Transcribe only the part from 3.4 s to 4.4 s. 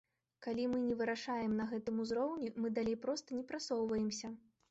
прасоўваемся.